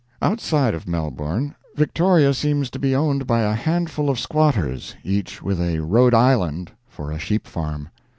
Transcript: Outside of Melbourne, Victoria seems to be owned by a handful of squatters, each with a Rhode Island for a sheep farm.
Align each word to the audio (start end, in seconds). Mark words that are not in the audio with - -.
Outside 0.19 0.73
of 0.73 0.87
Melbourne, 0.87 1.53
Victoria 1.75 2.33
seems 2.33 2.71
to 2.71 2.79
be 2.79 2.95
owned 2.95 3.27
by 3.27 3.41
a 3.41 3.53
handful 3.53 4.09
of 4.09 4.17
squatters, 4.19 4.95
each 5.03 5.43
with 5.43 5.61
a 5.61 5.77
Rhode 5.81 6.15
Island 6.15 6.71
for 6.89 7.11
a 7.11 7.19
sheep 7.19 7.45
farm. 7.45 7.87